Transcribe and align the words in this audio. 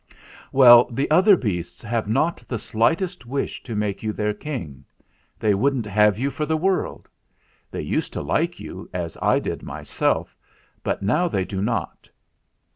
Well, 0.51 0.85
the 0.89 1.07
other 1.11 1.35
beasts 1.37 1.83
have 1.83 2.07
not 2.07 2.37
the 2.37 2.57
slightest 2.57 3.27
wish 3.27 3.61
to 3.61 3.75
make 3.75 4.01
you 4.01 4.11
their 4.11 4.33
King. 4.33 4.83
They 5.37 5.53
wouldn't 5.53 5.85
have 5.85 6.17
you 6.17 6.31
for 6.31 6.43
the 6.47 6.57
world. 6.57 7.07
They 7.69 7.81
used 7.81 8.11
to 8.13 8.21
like 8.23 8.59
you 8.59 8.89
as 8.95 9.15
I 9.21 9.37
did 9.37 9.61
myself 9.61 10.35
but 10.81 11.03
now 11.03 11.27
they 11.27 11.45
do 11.45 11.61
not. 11.61 12.09